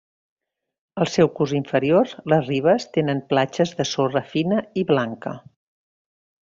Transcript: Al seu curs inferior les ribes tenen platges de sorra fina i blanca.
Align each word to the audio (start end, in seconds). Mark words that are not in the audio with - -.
Al 1.03 1.11
seu 1.15 1.29
curs 1.39 1.53
inferior 1.59 2.15
les 2.33 2.49
ribes 2.49 2.89
tenen 2.99 3.23
platges 3.35 3.77
de 3.83 3.89
sorra 3.93 4.27
fina 4.35 4.67
i 4.85 4.89
blanca. 4.95 5.41